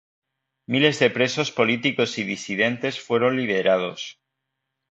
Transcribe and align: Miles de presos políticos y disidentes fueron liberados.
Miles 0.71 0.97
de 0.99 1.11
presos 1.17 1.51
políticos 1.51 2.17
y 2.17 2.23
disidentes 2.23 2.99
fueron 2.99 3.35
liberados. 3.37 4.17